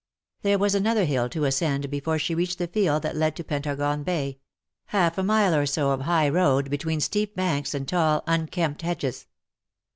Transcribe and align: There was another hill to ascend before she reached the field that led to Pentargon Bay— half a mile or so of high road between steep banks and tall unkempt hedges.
There 0.41 0.57
was 0.57 0.73
another 0.73 1.05
hill 1.05 1.29
to 1.29 1.43
ascend 1.45 1.91
before 1.91 2.17
she 2.17 2.33
reached 2.33 2.57
the 2.57 2.65
field 2.65 3.03
that 3.03 3.15
led 3.15 3.35
to 3.35 3.43
Pentargon 3.43 4.03
Bay— 4.03 4.39
half 4.87 5.19
a 5.19 5.23
mile 5.23 5.53
or 5.53 5.67
so 5.67 5.91
of 5.91 6.01
high 6.01 6.27
road 6.27 6.71
between 6.71 6.99
steep 6.99 7.35
banks 7.35 7.75
and 7.75 7.87
tall 7.87 8.23
unkempt 8.25 8.81
hedges. 8.81 9.27